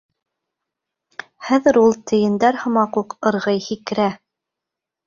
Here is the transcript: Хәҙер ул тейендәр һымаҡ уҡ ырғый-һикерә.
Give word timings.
Хәҙер 1.49 1.79
ул 1.83 1.93
тейендәр 2.13 2.59
һымаҡ 2.65 2.99
уҡ 3.05 3.17
ырғый-һикерә. 3.33 4.11